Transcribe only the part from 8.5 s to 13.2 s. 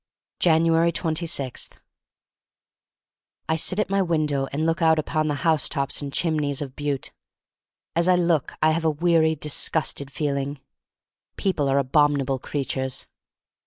I have a weary, disgusted feeling. People are abominable creatures.